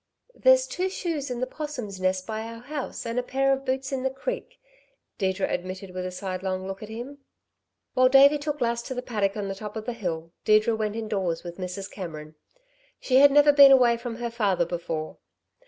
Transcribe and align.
"There's 0.33 0.65
two 0.65 0.89
shoes 0.89 1.29
in 1.29 1.41
the 1.41 1.45
'possum's 1.45 2.01
nest 2.01 2.25
by 2.25 2.41
our 2.41 2.61
house, 2.61 3.05
and 3.05 3.19
a 3.19 3.21
pair 3.21 3.53
of 3.53 3.65
boots 3.65 3.91
in 3.91 4.01
the 4.01 4.09
creek," 4.09 4.59
Deirdre 5.19 5.45
admitted 5.47 5.91
with 5.93 6.07
a 6.07 6.11
sidelong 6.11 6.65
look 6.65 6.81
at 6.81 6.89
him. 6.89 7.19
While 7.93 8.09
Davey 8.09 8.39
took 8.39 8.61
Lass 8.61 8.81
to 8.81 8.95
the 8.95 9.03
paddock 9.03 9.37
on 9.37 9.47
the 9.47 9.53
top 9.53 9.75
of 9.75 9.85
the 9.85 9.93
hill, 9.93 10.31
Deirdre 10.43 10.73
went 10.75 10.95
indoors 10.95 11.43
with 11.43 11.59
Mrs. 11.59 11.91
Cameron. 11.91 12.33
She 12.99 13.17
had 13.17 13.29
never 13.31 13.53
been 13.53 13.71
away 13.71 13.95
from 13.95 14.15
her 14.15 14.31
father 14.31 14.65
before. 14.65 15.17